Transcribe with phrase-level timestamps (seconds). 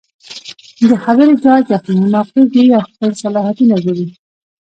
[0.89, 4.05] د خبرې جاج اخلي ،موقع ګوري او خپل صلاحيتونه ګوري